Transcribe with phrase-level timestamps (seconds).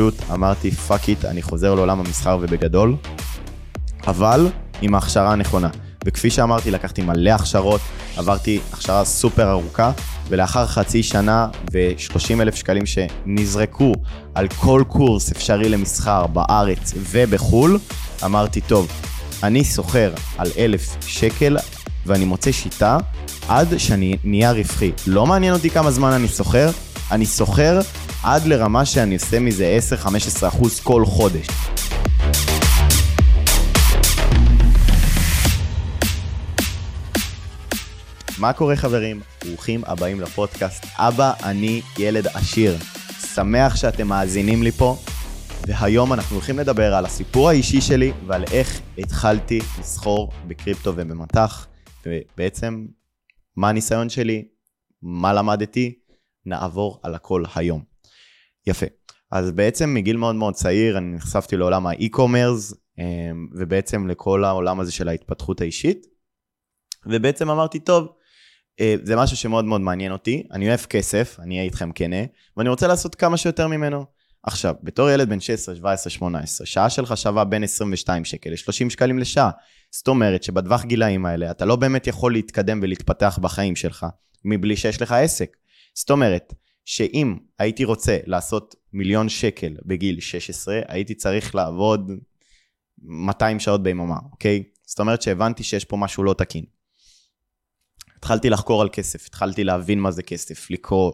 [0.00, 2.96] פשוט אמרתי fuck it, אני חוזר לעולם המסחר ובגדול,
[4.06, 4.48] אבל
[4.82, 5.68] עם ההכשרה הנכונה.
[6.04, 7.80] וכפי שאמרתי, לקחתי מלא הכשרות,
[8.16, 9.92] עברתי הכשרה סופר ארוכה,
[10.28, 13.92] ולאחר חצי שנה ו-30 אלף שקלים שנזרקו
[14.34, 17.78] על כל קורס אפשרי למסחר בארץ ובחו"ל,
[18.24, 18.88] אמרתי, טוב,
[19.42, 21.56] אני סוחר על אלף שקל
[22.06, 22.98] ואני מוצא שיטה
[23.48, 24.92] עד שאני נהיה רווחי.
[25.06, 26.70] לא מעניין אותי כמה זמן אני סוחר,
[27.10, 27.80] אני סוחר
[28.22, 29.78] עד לרמה שאני עושה מזה
[30.42, 31.46] 10-15% אחוז כל חודש.
[38.38, 39.20] מה קורה חברים?
[39.44, 40.86] ברוכים הבאים לפודקאסט.
[40.96, 42.76] אבא, אני ילד עשיר.
[43.34, 44.96] שמח שאתם מאזינים לי פה,
[45.66, 51.66] והיום אנחנו הולכים לדבר על הסיפור האישי שלי ועל איך התחלתי לסחור בקריפטו ובמטח,
[52.06, 52.86] ובעצם
[53.56, 54.44] מה הניסיון שלי,
[55.02, 55.94] מה למדתי,
[56.46, 57.89] נעבור על הכל היום.
[58.66, 58.86] יפה.
[59.30, 62.74] אז בעצם מגיל מאוד מאוד צעיר אני נחשפתי לעולם האי-קומרס,
[63.52, 66.06] ובעצם לכל העולם הזה של ההתפתחות האישית.
[67.06, 68.08] ובעצם אמרתי, טוב,
[68.80, 72.16] אה, זה משהו שמאוד מאוד מעניין אותי, אני אוהב כסף, אני אהיה איתכם כנה,
[72.56, 74.04] ואני רוצה לעשות כמה שיותר ממנו.
[74.42, 79.18] עכשיו, בתור ילד בן 16, 17, 18, שעה שלך שווה בין 22 שקל ל-30 שקלים
[79.18, 79.50] לשעה.
[79.90, 84.06] זאת אומרת שבטווח גילאים האלה אתה לא באמת יכול להתקדם ולהתפתח בחיים שלך
[84.44, 85.56] מבלי שיש לך עסק.
[85.94, 92.10] זאת אומרת, שאם הייתי רוצה לעשות מיליון שקל בגיל 16, הייתי צריך לעבוד
[92.98, 94.64] 200 שעות ביממה, אוקיי?
[94.86, 96.64] זאת אומרת שהבנתי שיש פה משהו לא תקין.
[98.16, 101.12] התחלתי לחקור על כסף, התחלתי להבין מה זה כסף, לקרוא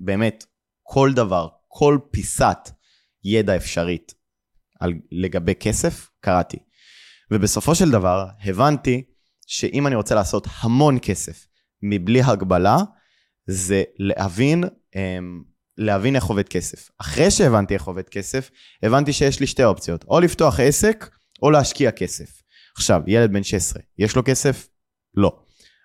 [0.00, 0.44] באמת
[0.82, 2.70] כל דבר, כל פיסת
[3.24, 4.14] ידע אפשרית
[4.80, 6.58] על, לגבי כסף, קראתי.
[7.30, 9.02] ובסופו של דבר הבנתי
[9.46, 11.46] שאם אני רוצה לעשות המון כסף
[11.82, 12.76] מבלי הגבלה,
[13.46, 14.64] זה להבין,
[15.78, 16.90] להבין איך עובד כסף.
[17.00, 18.50] אחרי שהבנתי איך עובד כסף,
[18.82, 21.10] הבנתי שיש לי שתי אופציות, או לפתוח עסק,
[21.42, 22.42] או להשקיע כסף.
[22.76, 24.68] עכשיו, ילד בן 16, יש לו כסף?
[25.14, 25.38] לא.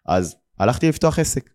[0.06, 1.50] אז הלכתי לפתוח עסק.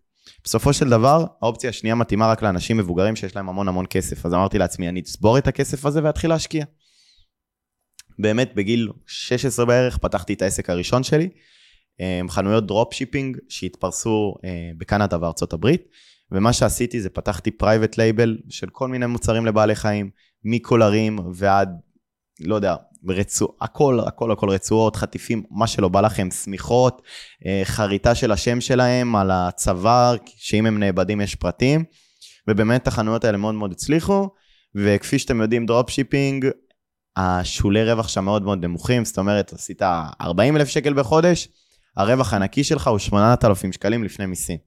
[0.45, 4.27] בסופו של דבר, האופציה השנייה מתאימה רק לאנשים מבוגרים שיש להם המון המון כסף.
[4.27, 6.65] אז אמרתי לעצמי, אני אצבור את הכסף הזה ואתחיל להשקיע.
[8.19, 11.29] באמת, בגיל 16 בערך פתחתי את העסק הראשון שלי.
[12.01, 15.83] אמ, חנויות dropshipping שהתפרסו אה, בקנדה וארצות הברית,
[16.33, 20.11] ומה שעשיתי זה פתחתי private label של כל מיני מוצרים לבעלי חיים,
[20.45, 21.69] מקולרים ועד,
[22.41, 22.77] לא יודע,
[23.09, 27.03] רצוע, הכל, הכל, הכל רצועות, חטיפים, מה שלא בא לכם, שמיכות,
[27.47, 31.85] אה, חריטה של השם שלהם על הצוואר, שאם הם נאבדים יש פרטים,
[32.49, 34.29] ובאמת החנויות האלה מאוד מאוד הצליחו,
[34.75, 36.47] וכפי שאתם יודעים, dropshipping,
[37.17, 39.83] השולי רווח שם מאוד מאוד נמוכים, זאת אומרת, עשית
[40.21, 41.49] 40 אלף שקל בחודש,
[41.97, 44.59] הרווח הנקי שלך הוא 8,000 שקלים לפני מיסים.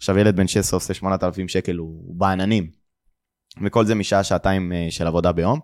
[0.00, 2.70] עכשיו ילד בן 16 עושה 8,000 שקל, הוא בעננים.
[3.64, 5.60] וכל זה משעה, שעתיים אה, של עבודה ביום.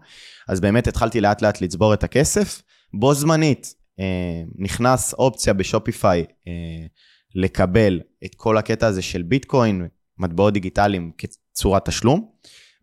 [0.49, 2.63] אז באמת התחלתי לאט לאט לצבור את הכסף.
[2.95, 6.87] בו זמנית אה, נכנס אופציה ב Shopify אה,
[7.35, 9.87] לקבל את כל הקטע הזה של ביטקוין,
[10.19, 12.31] מטבעות דיגיטליים כצורת תשלום.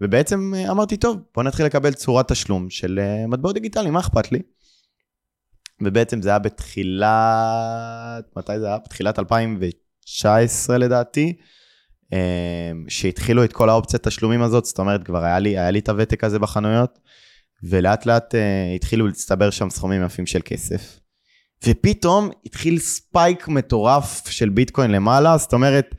[0.01, 4.39] ובעצם אמרתי, טוב, בוא נתחיל לקבל צורת תשלום של מטבעות דיגיטליים, מה אכפת לי?
[5.81, 7.07] ובעצם זה היה בתחילת,
[8.37, 8.77] מתי זה היה?
[8.77, 9.82] בתחילת 2019
[10.77, 11.33] לדעתי.
[12.13, 15.89] אמ, שהתחילו את כל האופציית תשלומים הזאת, זאת אומרת, כבר היה לי, היה לי את
[15.89, 16.99] הוותק הזה בחנויות,
[17.63, 20.99] ולאט לאט uh, התחילו להצטבר שם סכומים יפים של כסף.
[21.67, 25.95] ופתאום התחיל ספייק מטורף של ביטקוין למעלה, זאת אומרת,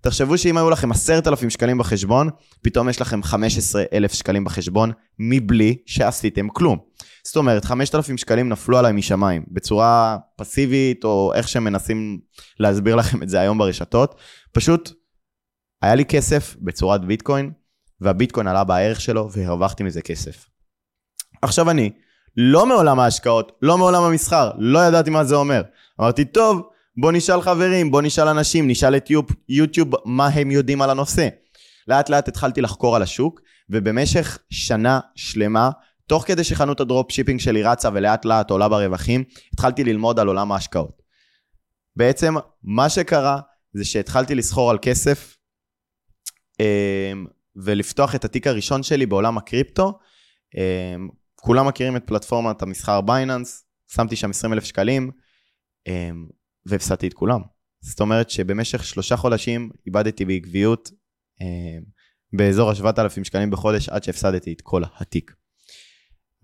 [0.00, 2.28] תחשבו שאם היו לכם עשרת אלפים שקלים בחשבון,
[2.62, 6.78] פתאום יש לכם 15 אלף שקלים בחשבון, מבלי שעשיתם כלום.
[7.26, 12.20] זאת אומרת, 5,000 שקלים נפלו עליי משמיים, בצורה פסיבית, או איך שמנסים
[12.60, 14.14] להסביר לכם את זה היום ברשתות.
[14.52, 14.92] פשוט
[15.82, 17.50] היה לי כסף בצורת ביטקוין,
[18.00, 20.46] והביטקוין עלה בערך שלו והרווחתי מזה כסף.
[21.42, 21.90] עכשיו אני,
[22.36, 25.62] לא מעולם ההשקעות, לא מעולם המסחר, לא ידעתי מה זה אומר.
[26.00, 26.62] אמרתי, טוב,
[27.00, 31.28] בוא נשאל חברים, בוא נשאל אנשים, נשאל את יוטיוב, יוטיוב מה הם יודעים על הנושא.
[31.88, 33.40] לאט לאט התחלתי לחקור על השוק,
[33.70, 35.70] ובמשך שנה שלמה,
[36.08, 40.52] תוך כדי שחנות ה dropshipping שלי רצה ולאט לאט עולה ברווחים, התחלתי ללמוד על עולם
[40.52, 41.02] ההשקעות.
[41.96, 43.40] בעצם, מה שקרה
[43.72, 45.36] זה שהתחלתי לסחור על כסף
[46.60, 47.26] אמ,
[47.56, 49.98] ולפתוח את התיק הראשון שלי בעולם הקריפטו.
[50.56, 55.10] אמ, כולם מכירים את פלטפורמת המסחר בייננס, שמתי שם 20 אלף שקלים,
[55.86, 56.26] אמ,
[56.66, 57.40] והפסדתי את כולם.
[57.80, 60.90] זאת אומרת שבמשך שלושה חודשים איבדתי בעקביות
[62.32, 65.34] באזור ה-7,000 שקלים בחודש עד שהפסדתי את כל התיק.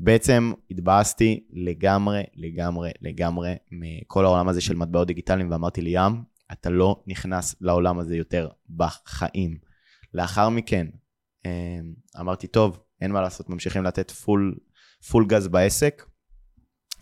[0.04, 6.22] בעצם התבאסתי לגמרי, לגמרי, לגמרי מכל העולם הזה של מטבעות דיגיטליים ואמרתי לי, ים,
[6.52, 9.58] אתה לא נכנס לעולם הזה יותר בחיים.
[10.14, 10.86] לאחר מכן
[11.44, 11.50] אמ,
[12.20, 14.54] אמרתי, טוב, אין מה לעשות, ממשיכים לתת פול,
[15.10, 16.06] פול גז בעסק.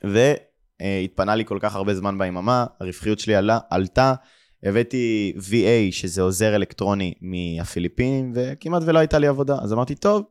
[0.05, 4.15] והתפנה לי כל כך הרבה זמן ביממה, הרווחיות שלי עלה, עלתה,
[4.63, 9.59] הבאתי VA, שזה עוזר אלקטרוני מהפיליפינים, וכמעט ולא הייתה לי עבודה.
[9.63, 10.23] אז אמרתי, טוב,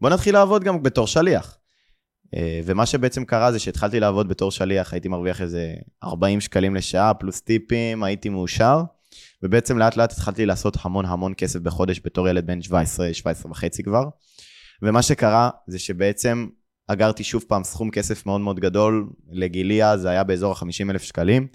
[0.00, 1.59] בוא נתחיל לעבוד גם בתור שליח.
[2.36, 5.74] אה, ומה שבעצם קרה זה שהתחלתי לעבוד בתור שליח, הייתי מרוויח איזה
[6.04, 8.82] 40 שקלים לשעה, פלוס טיפים, הייתי מאושר,
[9.42, 13.82] ובעצם לאט לאט התחלתי לעשות המון המון כסף בחודש בתור ילד בן 17, 17 וחצי
[13.82, 14.04] כבר.
[14.82, 16.46] ומה שקרה זה שבעצם
[16.86, 21.48] אגרתי שוב פעם סכום כסף מאוד מאוד גדול, לגילי זה היה באזור ה-50 אלף שקלים,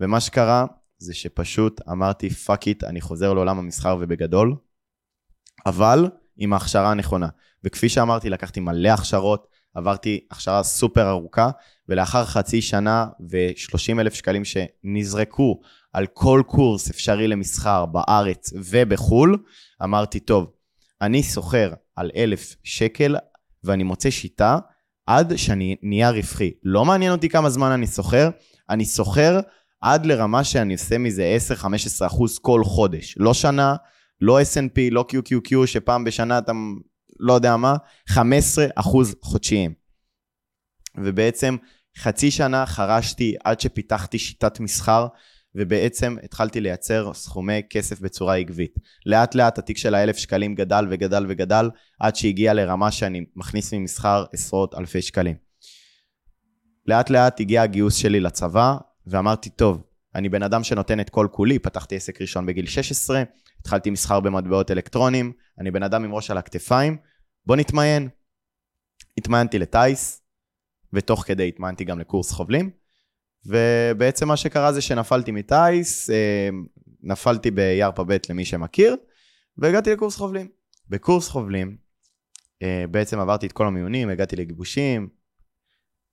[0.00, 0.66] ומה שקרה
[0.98, 4.54] זה שפשוט אמרתי fuck it, אני חוזר לעולם המסחר ובגדול,
[5.66, 7.28] אבל עם ההכשרה הנכונה.
[7.64, 11.50] וכפי שאמרתי, לקחתי מלא הכשרות, עברתי הכשרה סופר ארוכה,
[11.88, 15.60] ולאחר חצי שנה ו-30 אלף שקלים שנזרקו
[15.92, 19.38] על כל קורס אפשרי למסחר בארץ ובחו"ל,
[19.82, 20.50] אמרתי, טוב,
[21.02, 23.16] אני סוחר על אלף שקל
[23.64, 24.58] ואני מוצא שיטה
[25.06, 26.50] עד שאני נהיה רווחי.
[26.64, 28.30] לא מעניין אותי כמה זמן אני סוחר,
[28.70, 29.40] אני סוחר
[29.80, 31.36] עד לרמה שאני עושה מזה
[32.02, 33.14] 10-15 אחוז כל חודש.
[33.18, 33.76] לא שנה,
[34.20, 36.52] לא S&P, לא QQQ, שפעם בשנה אתה
[37.22, 37.76] לא יודע מה,
[38.08, 39.74] 15 אחוז חודשיים.
[40.96, 41.56] ובעצם
[41.98, 45.06] חצי שנה חרשתי עד שפיתחתי שיטת מסחר,
[45.54, 48.74] ובעצם התחלתי לייצר סכומי כסף בצורה עקבית.
[49.06, 51.70] לאט לאט התיק של האלף שקלים גדל וגדל וגדל,
[52.00, 55.36] עד שהגיע לרמה שאני מכניס ממסחר עשרות אלפי שקלים.
[56.86, 58.76] לאט לאט הגיע הגיוס שלי לצבא,
[59.06, 59.82] ואמרתי, טוב,
[60.14, 63.22] אני בן אדם שנותן את כל כולי, פתחתי עסק ראשון בגיל 16,
[63.60, 66.96] התחלתי מסחר במטבעות אלקטרונים, אני בן אדם עם ראש על הכתפיים,
[67.46, 68.08] בוא נתמיין.
[69.18, 70.22] התמיינתי לטיס,
[70.92, 72.70] ותוך כדי התמיינתי גם לקורס חובלים,
[73.46, 76.48] ובעצם מה שקרה זה שנפלתי מטיס, אה,
[77.02, 78.96] נפלתי בירפה ב' למי שמכיר,
[79.58, 80.48] והגעתי לקורס חובלים.
[80.88, 81.76] בקורס חובלים,
[82.62, 85.08] אה, בעצם עברתי את כל המיונים, הגעתי לגיבושים,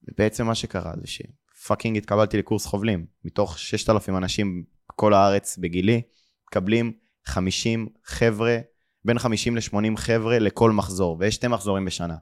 [0.03, 3.05] ובעצם מה שקרה זה שפאקינג התקבלתי לקורס חובלים.
[3.25, 6.01] מתוך 6,000 אנשים בכל הארץ בגילי,
[6.47, 6.93] מקבלים
[7.25, 8.59] 50 חבר'ה,
[9.05, 12.15] בין 50 ל-80 חבר'ה לכל מחזור, ויש שתי מחזורים בשנה.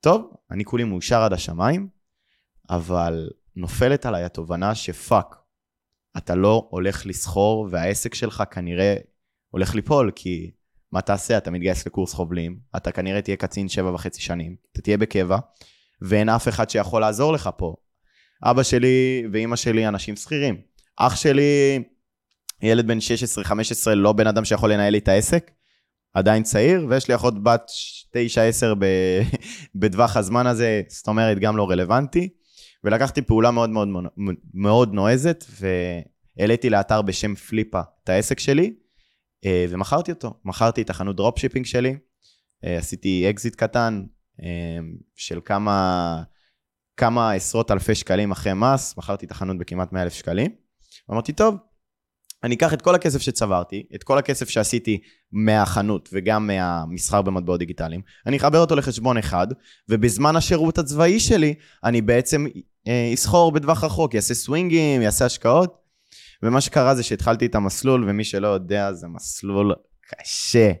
[0.00, 1.88] טוב, אני כולי מאושר עד השמיים,
[2.70, 5.36] אבל נופלת עליי התובנה שפאק,
[6.16, 8.96] אתה לא הולך לסחור והעסק שלך כנראה
[9.50, 10.50] הולך ליפול, כי
[10.92, 11.38] מה תעשה?
[11.38, 15.38] אתה מתגייס לקורס חובלים, אתה כנראה תהיה קצין שבע וחצי שנים, אתה תהיה בקבע,
[16.02, 17.74] ואין אף אחד שיכול לעזור לך פה.
[18.42, 20.60] אבא שלי ואימא שלי אנשים שכירים.
[20.96, 21.82] אח שלי,
[22.62, 22.98] ילד בן
[23.88, 25.50] 16-15, לא בן אדם שיכול לנהל לי את העסק,
[26.14, 27.70] עדיין צעיר, ויש לי אחות בת
[28.12, 28.16] 9-10
[29.80, 32.28] בטווח הזמן הזה, זאת אומרת, גם לא רלוונטי.
[32.84, 33.88] ולקחתי פעולה מאוד מאוד
[34.54, 38.74] מאוד נועזת, והעליתי לאתר בשם Flippa את העסק שלי,
[39.44, 40.34] אה, ומכרתי אותו.
[40.44, 41.96] מכרתי את החנות dropshipping שלי,
[42.64, 44.02] אה, עשיתי אקזיט קטן
[44.42, 44.78] אה,
[45.16, 46.22] של כמה,
[46.96, 50.50] כמה עשרות אלפי שקלים אחרי מס, מכרתי את החנות בכמעט 100 אלף שקלים.
[51.10, 51.54] אמרתי, טוב,
[52.44, 55.00] אני אקח את כל הכסף שצברתי, את כל הכסף שעשיתי
[55.32, 59.46] מהחנות וגם מהמסחר במטבעות דיגיטליים, אני אחבר אותו לחשבון אחד,
[59.88, 61.54] ובזמן השירות הצבאי שלי,
[61.84, 62.46] אני בעצם
[62.88, 65.80] אה, אסחור בטווח רחוק, יעשה סווינגים, יעשה השקעות.
[66.42, 69.74] ומה שקרה זה שהתחלתי את המסלול, ומי שלא יודע, זה מסלול
[70.08, 70.72] קשה.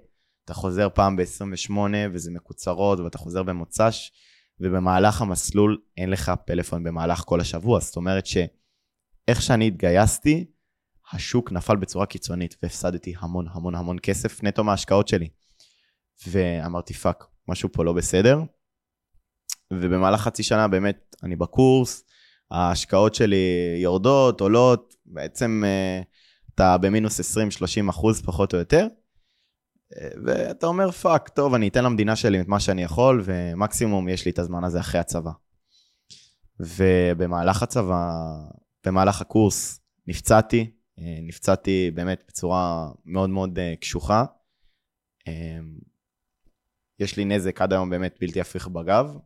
[0.44, 1.72] אתה חוזר פעם ב-28
[2.12, 4.12] וזה מקוצרות, ואתה חוזר במוצ"ש,
[4.60, 7.80] ובמהלך המסלול אין לך פלאפון במהלך כל השבוע.
[7.80, 10.44] זאת אומרת שאיך שאני התגייסתי,
[11.12, 15.28] השוק נפל בצורה קיצונית, והפסדתי המון המון המון כסף נטו מההשקעות שלי.
[16.26, 18.38] ואמרתי, fuck, משהו פה לא בסדר.
[19.72, 22.04] ובמהלך חצי שנה באמת אני בקורס,
[22.50, 26.04] ההשקעות שלי יורדות, עולות, בעצם uh,
[26.54, 28.86] אתה במינוס 20-30 אחוז פחות או יותר.
[29.94, 34.24] אה, ואתה אומר, fuck, טוב, אני אתן למדינה שלי את מה שאני יכול, ומקסימום יש
[34.24, 35.30] לי את הזמן הזה אחרי הצבא.
[36.60, 38.12] ובמהלך הצבא,
[38.86, 44.24] במהלך הקורס, נפצעתי, נפצעתי באמת בצורה מאוד מאוד אה, קשוחה.
[45.28, 45.30] אה,
[46.98, 49.16] יש לי נזק עד היום באמת בלתי הפיך בגב,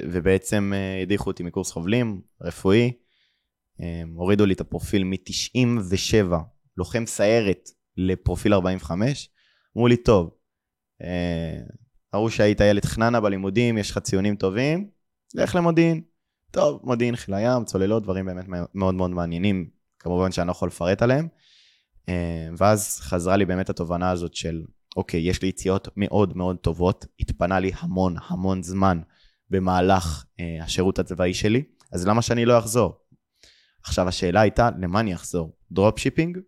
[0.00, 2.92] ובעצם אה, הדיחו אותי מקורס חובלים, רפואי,
[4.14, 6.34] הורידו לי את הפרופיל מ-97,
[6.76, 9.30] לוחם סיירת, לפרופיל 45,
[9.76, 10.30] אמרו לי, טוב,
[11.02, 11.60] אה,
[12.14, 14.90] ראו שהיית ילד חננה בלימודים, יש לך ציונים טובים,
[15.34, 16.02] לך למודיעין.
[16.50, 21.02] טוב, מודיעין, חיל הים, צוללות, דברים באמת מאוד מאוד מעניינים, כמובן שאני לא יכול לפרט
[21.02, 21.28] עליהם.
[22.08, 22.14] אמ,
[22.58, 24.62] ואז חזרה לי באמת התובנה הזאת של
[24.96, 29.00] אוקיי, יש לי יציאות מאוד מאוד טובות, התפנה לי המון המון זמן
[29.50, 32.94] במהלך אה, השירות הצבאי שלי, אז למה שאני לא אחזור?
[33.82, 35.56] עכשיו השאלה הייתה, למה אני אחזור?
[35.72, 36.38] dropshipping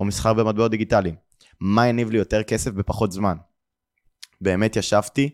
[0.00, 1.14] או מסחר במטבעות דיגיטליים?
[1.60, 3.36] מה יניב לי יותר כסף בפחות זמן?
[4.40, 5.30] באמת ישבתי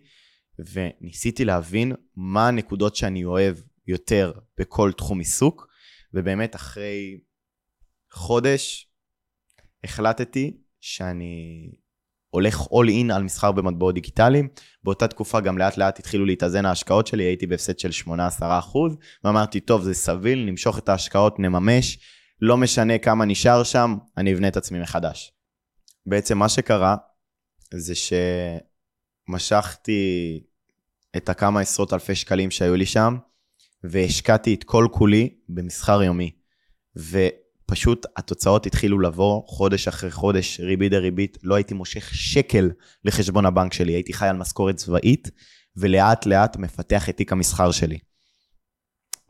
[0.58, 5.66] וניסיתי להבין מה הנקודות שאני אוהב יותר בכל תחום עיסוק,
[6.14, 7.20] ובאמת אחרי
[8.12, 8.90] חודש
[9.84, 11.70] החלטתי שאני
[12.30, 14.48] הולך all in על מסחר במטבעות דיגיטליים.
[14.84, 18.10] באותה תקופה גם לאט לאט התחילו להתאזן ההשקעות שלי, הייתי בהפסד של 8-10
[19.24, 21.98] ואמרתי, טוב, זה סביל, נמשוך את ההשקעות, נממש,
[22.40, 25.32] לא משנה כמה נשאר שם, אני אבנה את עצמי מחדש.
[26.06, 26.96] בעצם מה שקרה
[27.74, 27.94] זה
[29.28, 30.40] שמשכתי
[31.16, 33.16] את הכמה עשרות אלפי שקלים שהיו לי שם,
[33.84, 36.30] והשקעתי את כל כולי במסחר יומי.
[36.96, 42.70] ופשוט התוצאות התחילו לבוא חודש אחרי חודש, ריבית דריבית, לא הייתי מושך שקל
[43.04, 45.30] לחשבון הבנק שלי, הייתי חי על משכורת צבאית,
[45.76, 47.98] ולאט לאט מפתח את תיק המסחר שלי.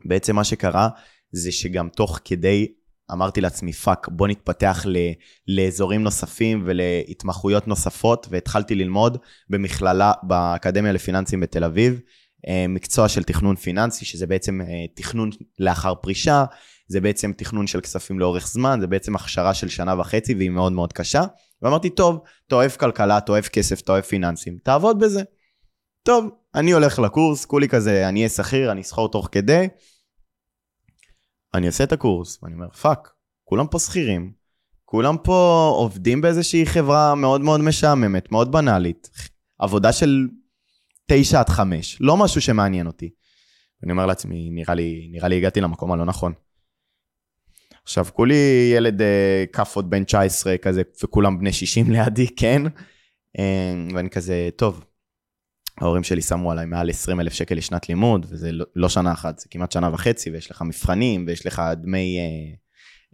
[0.05, 0.89] בעצם מה שקרה
[1.31, 2.67] זה שגם תוך כדי
[3.11, 4.97] אמרתי לעצמי, fuck, בוא נתפתח ל,
[5.47, 9.17] לאזורים נוספים ולהתמחויות נוספות, והתחלתי ללמוד
[9.49, 11.99] במכללה, באקדמיה לפיננסים בתל אביב,
[12.69, 16.45] מקצוע של תכנון פיננסי, שזה בעצם אה, תכנון לאחר פרישה,
[16.87, 20.71] זה בעצם תכנון של כספים לאורך זמן, זה בעצם הכשרה של שנה וחצי והיא מאוד
[20.71, 21.23] מאוד קשה.
[21.61, 25.23] ואמרתי, טוב, אתה אוהב כלכלה, אתה אוהב כסף, אתה אוהב פיננסים, תעבוד בזה.
[26.03, 29.67] טוב, אני הולך לקורס, כולי כזה, אני אהיה שכיר, אני אסחור תוך כדי.
[31.53, 33.09] אני עושה את הקורס, ואני אומר, fuck,
[33.43, 34.31] כולם פה שכירים,
[34.85, 39.09] כולם פה עובדים באיזושהי חברה מאוד מאוד משעממת, מאוד בנאלית,
[39.59, 40.27] עבודה של
[41.07, 43.09] תשע עד חמש, לא משהו שמעניין אותי.
[43.83, 46.33] אני אומר לעצמי, נראה לי, נראה לי הגעתי למקום הלא נכון.
[47.83, 52.61] עכשיו, כולי ילד אה, כאפות בן 19 כזה, וכולם בני 60 לידי, כן?
[53.39, 54.83] אה, ואני כזה, טוב,
[55.81, 59.39] ההורים שלי שמו עליי מעל 20 אלף שקל לשנת לימוד, וזה לא, לא שנה אחת,
[59.39, 62.17] זה כמעט שנה וחצי, ויש לך מבחנים, ויש לך דמי,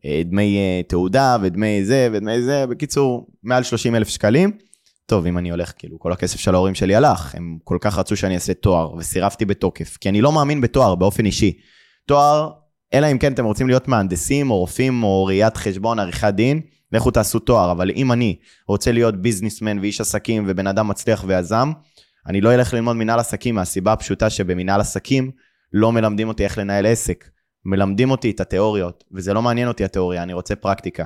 [0.05, 0.57] אה, דמי
[0.87, 4.57] תעודה, ודמי זה, ודמי זה, בקיצור, מעל 30 אלף שקלים.
[5.05, 8.15] טוב, אם אני הולך, כאילו, כל הכסף של ההורים שלי הלך, הם כל כך רצו
[8.15, 11.57] שאני אעשה תואר, וסירבתי בתוקף, כי אני לא מאמין בתואר באופן אישי.
[12.05, 12.49] תואר,
[12.93, 17.11] אלא אם כן אתם רוצים להיות מהנדסים, או רופאים, או ראיית חשבון, עריכת דין, לכו
[17.11, 18.35] תעשו תואר, אבל אם אני
[18.67, 21.71] רוצה להיות ביזנסמן ואיש עסקים ובן אדם מצליח ויזם,
[22.27, 25.31] אני לא אלך ללמוד מנהל עסקים מהסיבה הפשוטה שבמנהל עסקים
[25.73, 27.29] לא מלמדים אותי איך לנהל עסק.
[27.65, 31.03] מלמדים אותי את התיאוריות, וזה לא מעניין אותי התיאוריה, אני רוצה פרקטיקה.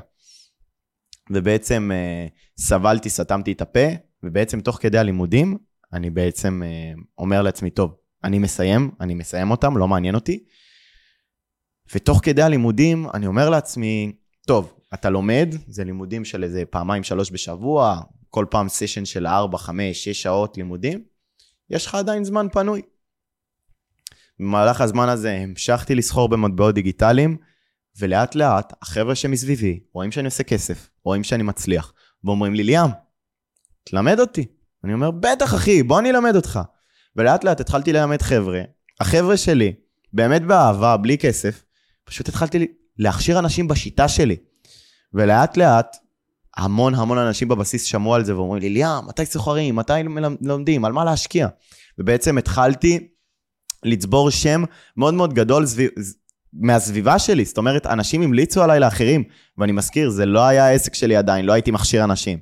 [1.29, 2.27] ובעצם אה,
[2.57, 3.87] סבלתי, סתמתי את הפה,
[4.23, 5.57] ובעצם תוך כדי הלימודים,
[5.93, 10.43] אני בעצם אה, אומר לעצמי, טוב, אני מסיים, אני מסיים אותם, לא מעניין אותי.
[11.93, 14.15] ותוך כדי הלימודים, אני אומר לעצמי,
[14.47, 19.57] טוב, אתה לומד, זה לימודים של איזה פעמיים, שלוש בשבוע, כל פעם סשן של 4,
[19.57, 21.03] 5, 6 שעות לימודים,
[21.69, 22.81] יש לך עדיין זמן פנוי.
[24.39, 27.37] במהלך הזמן הזה המשכתי לסחור במטבעות דיגיטליים,
[27.99, 32.89] ולאט לאט החבר'ה שמסביבי רואים שאני עושה כסף, רואים שאני מצליח, ואומרים לי, ליאם,
[33.83, 34.45] תלמד אותי.
[34.83, 36.59] אני אומר, בטח אחי, בוא אני אלמד אותך.
[37.15, 38.61] ולאט לאט התחלתי ללמד חבר'ה,
[38.99, 39.73] החבר'ה שלי,
[40.13, 41.63] באמת באהבה, בלי כסף,
[42.03, 44.35] פשוט התחלתי להכשיר אנשים בשיטה שלי.
[45.13, 45.97] ולאט לאט
[46.57, 49.75] המון המון אנשים בבסיס שמעו על זה ואומרים לי, ליה, מתי סוחרים?
[49.75, 49.93] מתי
[50.41, 50.85] לומדים?
[50.85, 51.47] על מה להשקיע?
[51.99, 53.07] ובעצם התחלתי
[53.83, 54.63] לצבור שם
[54.97, 55.89] מאוד מאוד גדול סביב,
[56.59, 57.45] מהסביבה שלי.
[57.45, 59.23] זאת אומרת, אנשים המליצו עליי לאחרים,
[59.57, 62.39] ואני מזכיר, זה לא היה העסק שלי עדיין, לא הייתי מכשיר אנשים.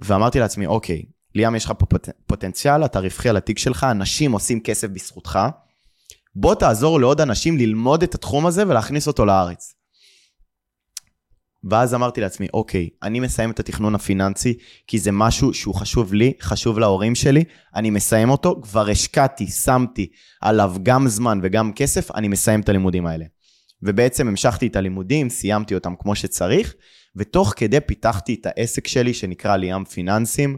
[0.00, 1.02] ואמרתי לעצמי, אוקיי,
[1.34, 2.08] ליאם, יש לך פה פוט...
[2.26, 5.38] פוטנציאל, אתה רווחי על התיק שלך, אנשים עושים כסף בזכותך.
[6.34, 9.74] בוא תעזור לעוד אנשים ללמוד את התחום הזה ולהכניס אותו לארץ.
[11.64, 14.54] ואז אמרתי לעצמי, אוקיי, אני מסיים את התכנון הפיננסי,
[14.86, 20.06] כי זה משהו שהוא חשוב לי, חשוב להורים שלי, אני מסיים אותו, כבר השקעתי, שמתי
[20.40, 23.24] עליו גם זמן וגם כסף, אני מסיים את הלימודים האלה.
[23.82, 26.74] ובעצם המשכתי את הלימודים, סיימתי אותם כמו שצריך,
[27.16, 30.56] ותוך כדי פיתחתי את העסק שלי שנקרא ליאם פיננסים,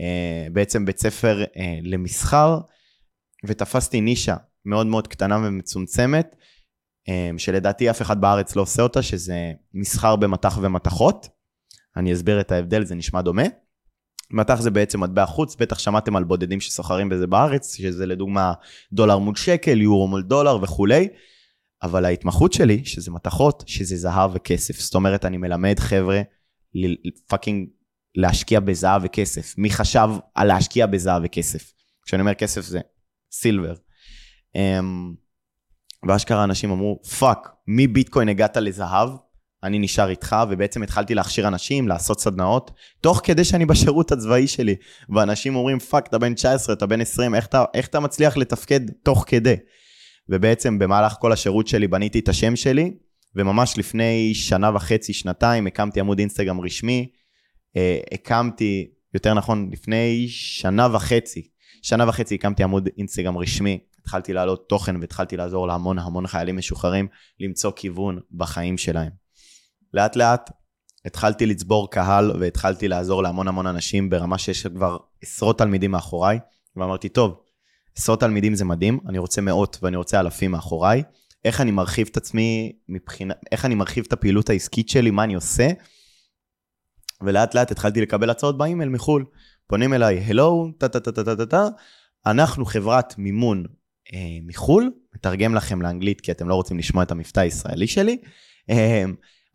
[0.00, 2.58] אה, בעצם בית ספר אה, למסחר,
[3.46, 6.36] ותפסתי נישה מאוד מאוד קטנה ומצומצמת,
[7.38, 11.28] שלדעתי אף אחד בארץ לא עושה אותה, שזה מסחר במטח ומתכות.
[11.96, 13.42] אני אסביר את ההבדל, זה נשמע דומה.
[14.30, 18.52] מטח זה בעצם מטבע חוץ, בטח שמעתם על בודדים שסוחרים בזה בארץ, שזה לדוגמה
[18.92, 21.08] דולר מול שקל, יורו מול דולר וכולי.
[21.82, 24.80] אבל ההתמחות שלי, שזה מתכות, שזה זהב וכסף.
[24.80, 26.22] זאת אומרת, אני מלמד חבר'ה
[27.26, 27.68] fucking
[28.14, 29.58] להשקיע בזהב וכסף.
[29.58, 31.72] מי חשב על להשקיע בזהב וכסף?
[32.06, 32.80] כשאני אומר כסף זה
[33.32, 33.74] silver.
[34.56, 35.23] אמ,
[36.08, 39.08] ואשכרה אנשים אמרו, fuck, מביטקוין הגעת לזהב,
[39.64, 42.70] אני נשאר איתך, ובעצם התחלתי להכשיר אנשים, לעשות סדנאות,
[43.00, 44.74] תוך כדי שאני בשירות הצבאי שלי.
[45.08, 48.80] ואנשים אומרים, fuck, אתה בן 19, אתה בן 20, איך אתה, איך אתה מצליח לתפקד
[49.02, 49.56] תוך כדי?
[50.28, 52.90] ובעצם במהלך כל השירות שלי בניתי את השם שלי,
[53.36, 57.08] וממש לפני שנה וחצי, שנתיים, הקמתי עמוד אינסטגרם רשמי,
[57.76, 61.48] אה, הקמתי יותר נכון, לפני שנה וחצי,
[61.82, 67.08] שנה וחצי הקמתי עמוד אינסטגרם רשמי, התחלתי להעלות תוכן והתחלתי לעזור להמון המון חיילים משוחררים
[67.40, 69.10] למצוא כיוון בחיים שלהם.
[69.94, 70.50] לאט לאט
[71.04, 76.38] התחלתי לצבור קהל והתחלתי לעזור להמון המון אנשים ברמה שיש כבר עשרות תלמידים מאחוריי,
[76.76, 77.40] ואמרתי, טוב,
[77.96, 81.02] עשרות תלמידים זה מדהים, אני רוצה מאות ואני רוצה אלפים מאחוריי,
[81.44, 85.34] איך אני מרחיב את עצמי מבחינת, איך אני מרחיב את הפעילות העסקית שלי, מה אני
[85.34, 85.68] עושה,
[87.22, 89.24] ולאט לאט התחלתי לקבל הצעות באימייל מחו"ל.
[89.66, 91.68] פונים אליי, הלו, טה טה טה טה טה טה
[92.26, 93.64] אנחנו חברת מימון
[94.46, 98.18] מחו"ל, מתרגם לכם לאנגלית כי אתם לא רוצים לשמוע את המבטא הישראלי שלי.
[98.70, 99.04] אה,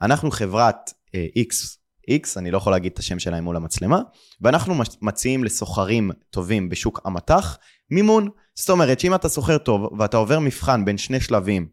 [0.02, 1.80] אנחנו חברת אה, X,
[2.12, 4.02] X, אני לא יכול להגיד את השם שלהם מול המצלמה,
[4.42, 7.58] ואנחנו מציעים לסוחרים טובים בשוק המטח
[7.92, 8.30] מימון.
[8.56, 11.68] זאת אומרת שאם אתה סוחר טוב ואתה עובר מבחן בין שני שלבים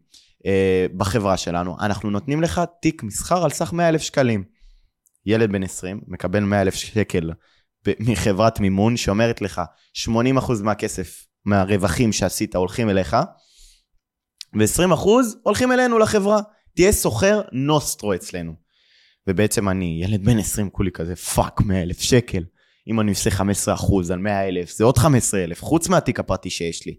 [0.45, 4.43] אה, בחברה שלנו, אנחנו נותנים לך תיק מסחר על סך 100 אלף שקלים.
[5.25, 7.31] ילד בן 20 מקבל 100 אלף שקל
[7.99, 9.61] מחברת מימון שאומרת לך
[10.07, 10.09] 80%
[10.63, 13.15] מהכסף, מהרווחים שעשית הולכים אליך,
[14.53, 15.07] ו-20%
[15.43, 16.39] הולכים אלינו לחברה.
[16.75, 18.53] תהיה סוחר נוסטרו אצלנו.
[19.27, 22.43] ובעצם אני, ילד בן 20 כולי כזה, fuck, 100 אלף שקל.
[22.87, 26.85] אם אני עושה 15% על 100 אלף, זה עוד 15 אלף, חוץ מהתיק הפרטי שיש
[26.85, 26.95] לי.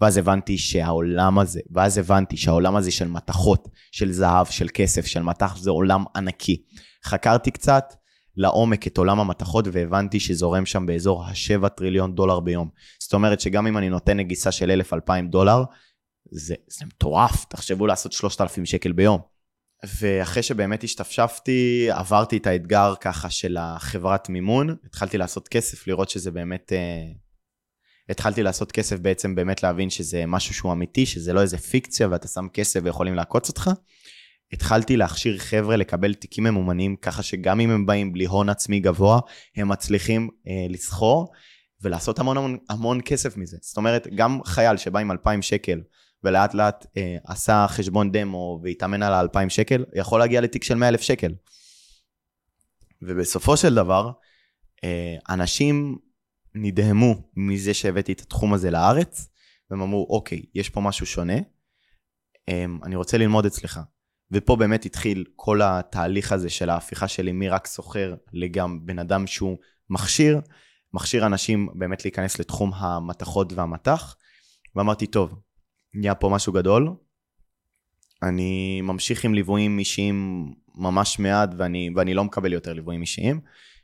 [0.00, 5.22] ואז הבנתי שהעולם הזה, ואז הבנתי שהעולם הזה של מתכות, של זהב, של כסף, של
[5.22, 6.62] מט"ח, זה עולם ענקי.
[7.04, 7.94] חקרתי קצת
[8.36, 12.68] לעומק את עולם המתכות והבנתי שזורם שם באזור ה-7 טריליון דולר ביום.
[13.00, 15.62] זאת אומרת שגם אם אני נותן נגיסה של 1,000-2,000 דולר,
[16.30, 19.20] זה, זה מטורף, תחשבו לעשות 3,000 שקל ביום.
[20.00, 26.30] ואחרי שבאמת השתפשפתי, עברתי את האתגר ככה של החברת מימון, התחלתי לעשות כסף, לראות שזה
[26.30, 26.72] באמת...
[26.72, 27.26] Uh,
[28.08, 32.28] התחלתי לעשות כסף בעצם באמת להבין שזה משהו שהוא אמיתי, שזה לא איזה פיקציה ואתה
[32.28, 33.70] שם כסף ויכולים לעקוץ אותך.
[34.52, 39.20] התחלתי להכשיר חבר'ה לקבל תיקים ממומנים, ככה שגם אם הם באים בלי הון עצמי גבוה,
[39.56, 41.32] הם מצליחים אה, לסחור
[41.82, 43.56] ולעשות המון המון המון כסף מזה.
[43.60, 45.80] זאת אומרת, גם חייל שבא עם 2,000 שקל
[46.24, 51.02] ולאט לאט אה, עשה חשבון דמו והתאמן על ה-2,000 שקל, יכול להגיע לתיק של 100,000
[51.02, 51.34] שקל.
[53.02, 54.10] ובסופו של דבר,
[54.84, 55.98] אה, אנשים
[56.54, 59.28] נדהמו מזה שהבאתי את התחום הזה לארץ,
[59.70, 61.36] והם אמרו, אוקיי, יש פה משהו שונה,
[62.48, 63.80] אה, אני רוצה ללמוד אצלך.
[64.30, 69.58] ופה באמת התחיל כל התהליך הזה של ההפיכה שלי מרק סוחר לגם בן אדם שהוא
[69.90, 70.40] מכשיר,
[70.94, 74.16] מכשיר אנשים באמת להיכנס לתחום המתכות והמטח,
[74.76, 75.40] ואמרתי, טוב,
[75.94, 76.94] נהיה פה משהו גדול.
[78.22, 83.40] אני ממשיך עם ליוויים אישיים ממש מעט, ואני, ואני לא מקבל יותר ליוויים אישיים,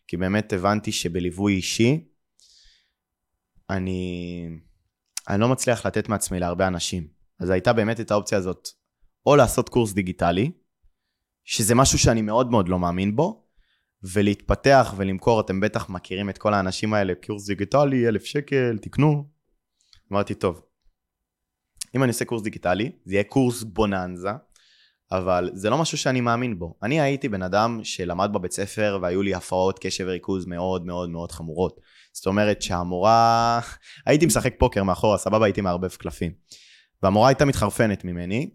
[0.06, 2.04] כי באמת הבנתי שבליווי אישי,
[3.70, 4.48] אני,
[5.28, 7.06] אני לא מצליח לתת מעצמי להרבה אנשים.
[7.40, 8.68] אז הייתה באמת את האופציה הזאת,
[9.26, 10.50] או לעשות קורס דיגיטלי,
[11.44, 13.42] שזה משהו שאני מאוד מאוד לא מאמין בו,
[14.02, 19.24] ולהתפתח ולמכור, אתם בטח מכירים את כל האנשים האלה, קורס דיגיטלי, אלף שקל, תקנו.
[20.12, 20.62] אמרתי, טוב,
[21.94, 24.30] אם אני עושה קורס דיגיטלי, זה יהיה קורס בוננזה,
[25.12, 26.74] אבל זה לא משהו שאני מאמין בו.
[26.82, 31.32] אני הייתי בן אדם שלמד בבית ספר והיו לי הפרעות קשב וריכוז מאוד מאוד מאוד
[31.32, 31.80] חמורות.
[32.12, 33.60] זאת אומרת שהמורה...
[34.06, 36.32] הייתי משחק פוקר מאחורה, סבבה, הייתי מערבב קלפים.
[37.02, 38.50] והמורה הייתה מתחרפנת ממני,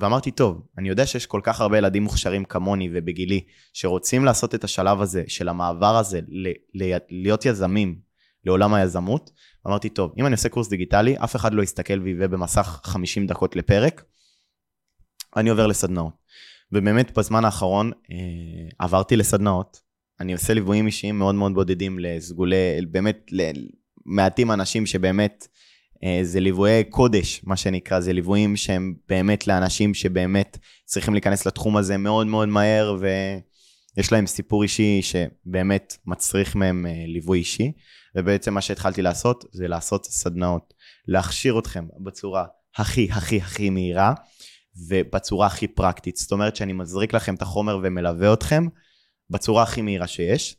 [0.00, 4.64] ואמרתי, טוב, אני יודע שיש כל כך הרבה ילדים מוכשרים כמוני ובגילי, שרוצים לעשות את
[4.64, 7.98] השלב הזה, של המעבר הזה, ל- ל- להיות יזמים
[8.44, 9.30] לעולם היזמות,
[9.66, 13.56] אמרתי, טוב, אם אני עושה קורס דיגיטלי, אף אחד לא יסתכל ויביא במסך 50 דקות
[13.56, 14.04] לפרק,
[15.36, 16.12] אני עובר לסדנאות.
[16.72, 18.16] ובאמת בזמן האחרון אה,
[18.78, 19.80] עברתי לסדנאות,
[20.20, 22.56] אני עושה ליוויים אישיים מאוד מאוד בודדים לסגולי,
[22.90, 23.30] באמת
[24.06, 25.46] למעטים אנשים שבאמת
[26.22, 31.96] זה ליוויי קודש, מה שנקרא, זה ליוויים שהם באמת לאנשים שבאמת צריכים להיכנס לתחום הזה
[31.96, 37.72] מאוד מאוד מהר, ויש להם סיפור אישי שבאמת מצריך מהם אה, ליווי אישי.
[38.16, 40.74] ובעצם מה שהתחלתי לעשות זה לעשות סדנאות,
[41.08, 42.44] להכשיר אתכם בצורה
[42.76, 44.14] הכי הכי הכי מהירה
[44.88, 46.16] ובצורה הכי פרקטית.
[46.16, 48.66] זאת אומרת שאני מזריק לכם את החומר ומלווה אתכם
[49.30, 50.56] בצורה הכי מהירה שיש.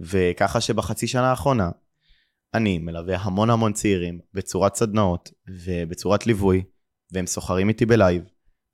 [0.00, 1.70] וככה שבחצי שנה האחרונה
[2.54, 5.30] אני מלווה המון המון צעירים בצורת סדנאות
[5.64, 6.62] ובצורת ליווי,
[7.12, 8.22] והם סוחרים איתי בלייב,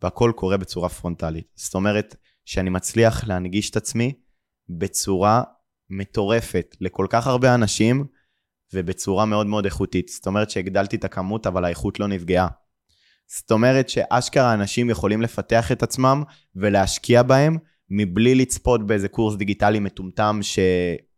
[0.03, 1.47] והכל קורה בצורה פרונטלית.
[1.55, 4.13] זאת אומרת שאני מצליח להנגיש את עצמי
[4.69, 5.43] בצורה
[5.91, 8.05] מטורפת לכל כך הרבה אנשים
[8.75, 10.09] ובצורה מאוד מאוד איכותית.
[10.09, 12.49] זאת אומרת שהגדלתי את הכמות אבל האיכות לא נפגעה.
[13.27, 16.23] זאת אומרת שאשכרה אנשים יכולים לפתח את עצמם
[16.57, 17.57] ולהשקיע בהם
[17.91, 20.39] מבלי לצפות באיזה קורס דיגיטלי מטומטם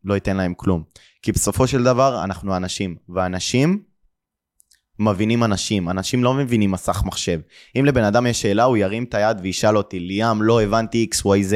[0.04, 0.82] שלא ייתן להם כלום.
[1.22, 3.82] כי בסופו של דבר אנחנו אנשים, ואנשים
[4.98, 7.40] מבינים אנשים, אנשים לא מבינים מסך מחשב.
[7.78, 11.54] אם לבן אדם יש שאלה, הוא ירים את היד וישאל אותי, ליאם, לא הבנתי XYZ,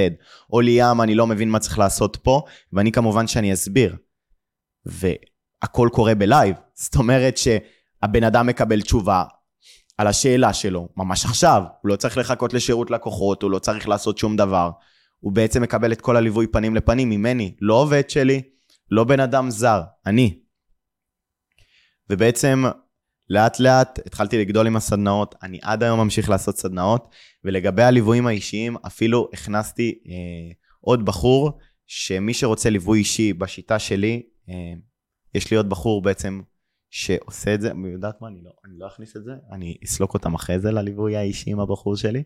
[0.53, 3.97] או ליאם, אני לא מבין מה צריך לעשות פה, ואני כמובן שאני אסביר.
[4.87, 9.25] והכל קורה בלייב, זאת אומרת שהבן אדם מקבל תשובה
[9.99, 14.19] על השאלה שלו, ממש עכשיו, הוא לא צריך לחכות לשירות לקוחות, הוא לא צריך לעשות
[14.19, 14.71] שום דבר.
[15.21, 18.43] הוא בעצם מקבל את כל הליווי פנים לפנים ממני, לא עובד שלי,
[18.91, 20.41] לא בן אדם זר, אני.
[22.11, 22.65] ובעצם
[23.31, 27.09] לאט לאט התחלתי לגדול עם הסדנאות, אני עד היום ממשיך לעשות סדנאות,
[27.45, 34.73] ולגבי הליוויים האישיים אפילו הכנסתי אה, עוד בחור, שמי שרוצה ליווי אישי בשיטה שלי, אה,
[35.35, 36.41] יש לי עוד בחור בעצם
[36.91, 40.35] שעושה את זה, יודעת מה, אני לא, אני לא אכניס את זה, אני אסלוק אותם
[40.35, 42.23] אחרי זה לליווי האישי עם הבחור שלי,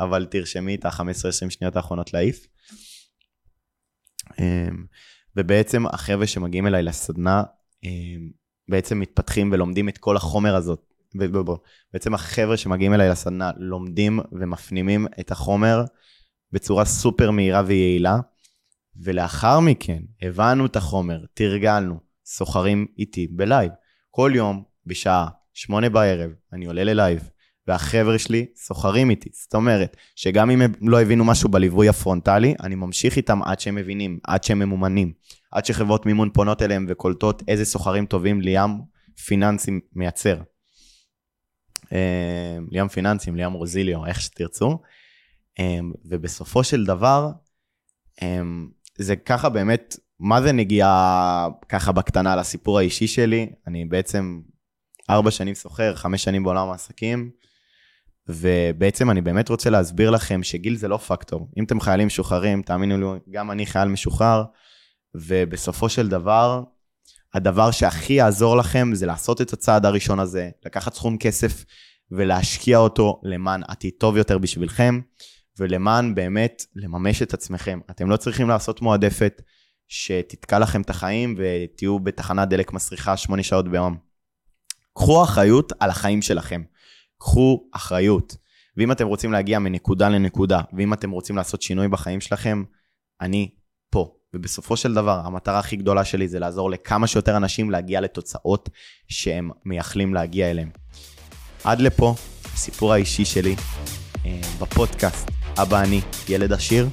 [0.00, 2.46] אבל תרשמי את ה-15-20 שניות האחרונות להעיף.
[4.40, 4.68] אה,
[5.36, 7.42] ובעצם החבר'ה שמגיעים אליי לסדנה,
[7.84, 7.90] אה,
[8.68, 10.90] בעצם מתפתחים ולומדים את כל החומר הזאת.
[11.92, 15.84] בעצם החבר'ה שמגיעים אליי לסדנה לומדים ומפנימים את החומר
[16.52, 18.18] בצורה סופר מהירה ויעילה,
[18.96, 23.72] ולאחר מכן הבנו את החומר, תרגלנו, סוחרים איתי ב live.
[24.16, 27.28] כל יום בשעה שמונה בערב אני עולה ל live,
[27.66, 29.28] והחבר'ה שלי סוחרים איתי.
[29.32, 33.74] זאת אומרת, שגם אם הם לא הבינו משהו בליווי הפרונטלי, אני ממשיך איתם עד שהם
[33.74, 35.12] מבינים, עד שהם ממומנים.
[35.52, 38.70] עד שחברות מימון פונות אליהם וקולטות איזה סוחרים טובים ליאם
[39.26, 40.40] פיננסים מייצר.
[41.92, 44.78] אה, ליאם פיננסים, ליאם רוזיליו, איך שתרצו.
[45.58, 47.30] אה, ובסופו של דבר,
[48.22, 48.42] אה,
[48.98, 53.50] זה ככה באמת, מה זה נגיעה ככה בקטנה לסיפור האישי שלי?
[53.66, 54.40] אני בעצם
[55.10, 57.30] ארבע שנים סוחר, חמש שנים בעולם העסקים,
[58.28, 61.48] ובעצם אני באמת רוצה להסביר לכם שגיל זה לא פקטור.
[61.56, 64.44] אם אתם חיילים משוחררים, תאמינו לי, גם אני חייל משוחרר,
[65.14, 66.62] ובסופו של דבר,
[67.34, 71.64] הדבר שהכי יעזור לכם זה לעשות את הצעד הראשון הזה, לקחת סכום כסף
[72.10, 75.00] ולהשקיע אותו למען עתיד טוב יותר בשבילכם,
[75.58, 77.80] ולמען באמת לממש את עצמכם.
[77.90, 79.42] אתם לא צריכים לעשות מועדפת
[79.88, 83.96] שתתקע לכם את החיים ותהיו בתחנת דלק מסריחה שמונה שעות ביום.
[84.94, 86.62] קחו אחריות על החיים שלכם.
[87.18, 88.36] קחו אחריות.
[88.76, 92.64] ואם אתם רוצים להגיע מנקודה לנקודה, ואם אתם רוצים לעשות שינוי בחיים שלכם,
[93.20, 93.50] אני
[93.90, 94.14] פה.
[94.34, 98.68] ובסופו של דבר, המטרה הכי גדולה שלי זה לעזור לכמה שיותר אנשים להגיע לתוצאות
[99.08, 100.70] שהם מייחלים להגיע אליהם.
[101.64, 102.14] עד לפה,
[102.54, 103.56] הסיפור האישי שלי
[104.26, 105.30] אה, בפודקאסט,
[105.62, 106.88] אבא אני, ילד עשיר,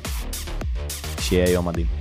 [1.20, 2.01] שיהיה יום מדהים.